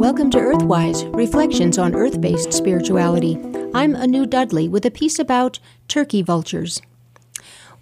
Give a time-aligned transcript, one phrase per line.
[0.00, 3.38] Earthwise Reflections on Earth based Spirituality.
[3.74, 5.58] I'm Anu Dudley with a piece about
[5.88, 6.80] turkey vultures.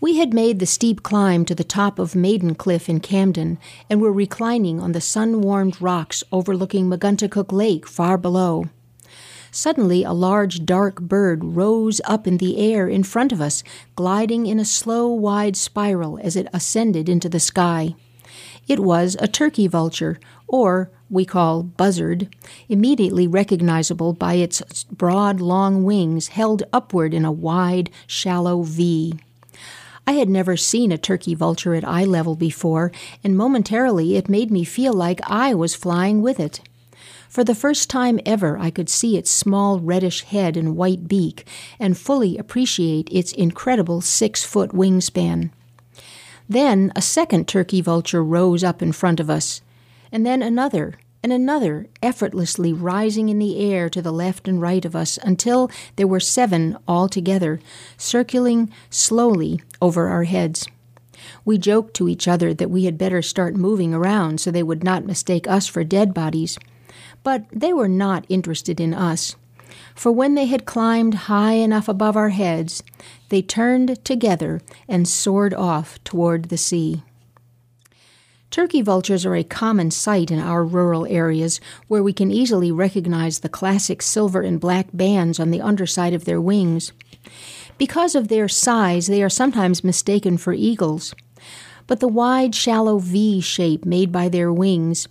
[0.01, 3.57] We had made the steep climb to the top of Maiden Cliff in Camden
[3.89, 8.65] and were reclining on the sun warmed rocks overlooking Megunticook Lake far below.
[9.53, 13.63] Suddenly, a large dark bird rose up in the air in front of us,
[13.95, 17.95] gliding in a slow, wide spiral as it ascended into the sky.
[18.69, 22.29] It was a turkey vulture, or we call buzzard,
[22.69, 29.15] immediately recognizable by its broad, long wings held upward in a wide, shallow V.
[30.07, 32.93] I had never seen a turkey vulture at eye level before,
[33.25, 36.61] and momentarily it made me feel like I was flying with it.
[37.29, 41.47] For the first time ever, I could see its small reddish head and white beak,
[41.79, 45.51] and fully appreciate its incredible six foot wingspan.
[46.49, 49.61] Then a second turkey vulture rose up in front of us,
[50.11, 54.85] and then another, and another, effortlessly rising in the air to the left and right
[54.85, 57.61] of us until there were seven altogether,
[57.99, 60.67] circling slowly over our heads.
[61.45, 64.85] We joked to each other that we had better start moving around so they would
[64.85, 66.59] not mistake us for dead bodies.
[67.23, 69.35] But they were not interested in us
[69.99, 72.83] for when they had climbed high enough above our heads,
[73.29, 77.03] they turned together and soared off toward the sea.
[78.51, 83.41] Turkey vultures are a common sight in our rural areas where we can easily recognize
[83.41, 86.93] the classic silver and black bands on the underside of their wings.
[87.77, 91.15] Because of their size, they are sometimes mistaken for eagles.
[91.87, 95.07] But the wide, shallow V shape made by their wings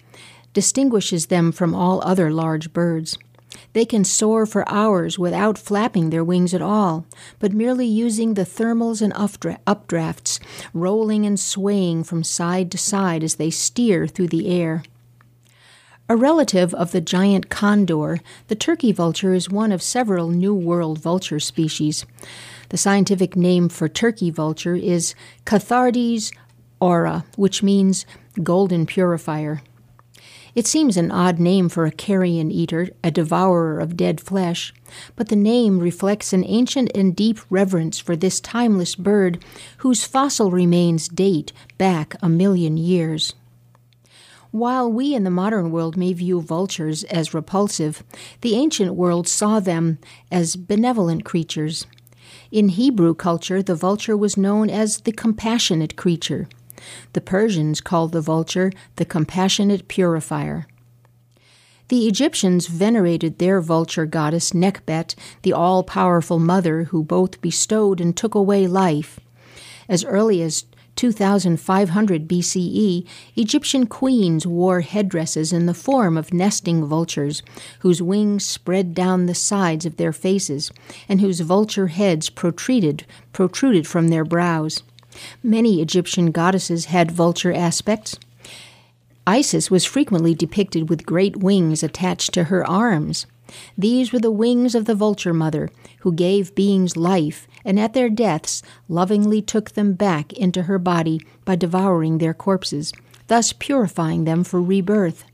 [0.54, 3.20] distinguishes them from all other large birds.
[3.74, 7.06] They can soar for hours without flapping their wings at all,
[7.40, 10.40] but merely using the thermals and updrafts,
[10.74, 14.84] rolling and swaying from side to side as they steer through the air.
[16.10, 21.00] A relative of the giant condor, the turkey vulture is one of several New World
[21.00, 22.06] vulture species.
[22.70, 25.16] The scientific name for turkey vulture is
[25.46, 26.32] Cathartes
[26.80, 28.06] aura, which means
[28.42, 29.62] golden purifier.
[30.58, 34.74] It seems an odd name for a carrion eater, a devourer of dead flesh,
[35.16, 39.46] but the name reflects an ancient and deep reverence for this timeless bird
[39.78, 43.36] whose fossil remains date back a million years.
[44.50, 48.04] While we in the modern world may view vultures as repulsive,
[48.42, 50.00] the ancient world saw them
[50.32, 51.86] as benevolent creatures.
[52.50, 56.50] In Hebrew culture, the vulture was known as the compassionate creature.
[57.14, 60.68] The Persians called the vulture the compassionate purifier.
[61.90, 68.16] The Egyptians venerated their vulture goddess Nekhbet, the all powerful mother who both bestowed and
[68.16, 69.20] took away life.
[69.88, 70.66] As early as
[70.98, 77.42] 2500 BCE, Egyptian queens wore headdresses in the form of nesting vultures,
[77.80, 80.72] whose wings spread down the sides of their faces,
[81.08, 84.84] and whose vulture heads protruded, protruded from their brows.
[85.44, 88.18] Many Egyptian goddesses had vulture aspects.
[89.26, 93.26] Isis was frequently depicted with great wings attached to her arms.
[93.78, 95.70] These were the wings of the vulture mother,
[96.00, 101.22] who gave beings life, and at their deaths lovingly took them back into her body
[101.46, 102.94] by devouring their corpses,
[103.28, 105.26] thus purifying them for rebirth.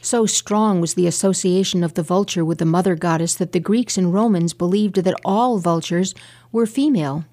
[0.00, 3.96] So strong was the association of the vulture with the mother goddess that the Greeks
[3.96, 6.14] and Romans believed that all vultures
[6.52, 7.24] were female.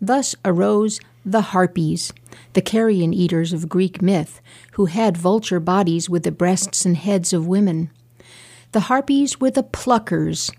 [0.00, 2.12] Thus arose the Harpies,
[2.54, 4.40] the carrion eaters of Greek myth,
[4.72, 7.90] who had vulture bodies with the breasts and heads of women.
[8.72, 10.50] The Harpies were the pluckers,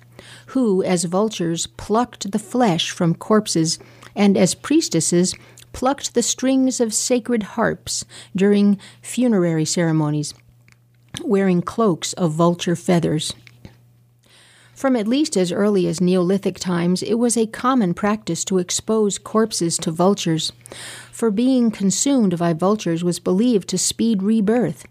[0.48, 3.80] who, as vultures, plucked the flesh from corpses,
[4.16, 5.34] and as priestesses,
[5.74, 8.06] plucked the strings of sacred harps
[8.36, 10.34] during funerary ceremonies,
[11.24, 13.34] wearing cloaks of vulture feathers.
[14.82, 19.20] From at least as early as Neolithic times, it was a common practice to expose
[19.20, 20.52] corpses to vultures,
[21.12, 24.88] for being consumed by vultures was believed to speed rebirth.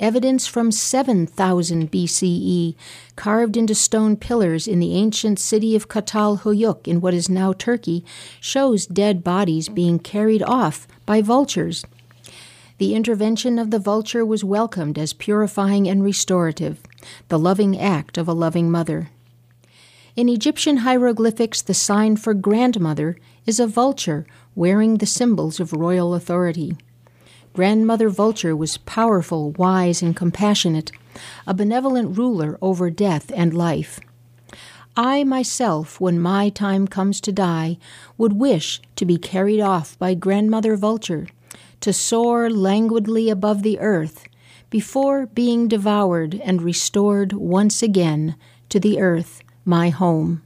[0.00, 2.74] Evidence from 7000 BCE,
[3.14, 8.06] carved into stone pillars in the ancient city of Çatalhöyük in what is now Turkey,
[8.40, 11.84] shows dead bodies being carried off by vultures.
[12.78, 16.80] The intervention of the vulture was welcomed as purifying and restorative,
[17.28, 19.10] the loving act of a loving mother.
[20.14, 23.16] In Egyptian hieroglyphics, the sign for grandmother
[23.46, 26.76] is a vulture wearing the symbols of royal authority.
[27.54, 30.90] Grandmother Vulture was powerful, wise, and compassionate,
[31.46, 34.00] a benevolent ruler over death and life.
[34.96, 37.78] I myself, when my time comes to die,
[38.18, 41.28] would wish to be carried off by Grandmother Vulture
[41.80, 44.24] to soar languidly above the earth,
[44.68, 48.36] before being devoured and restored once again
[48.68, 50.42] to the earth, my home.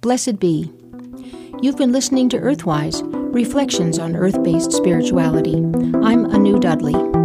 [0.00, 0.72] Blessed be.
[1.60, 3.02] You've been listening to Earthwise
[3.34, 5.56] Reflections on Earth Based Spirituality.
[6.02, 7.21] I'm Anu Dudley.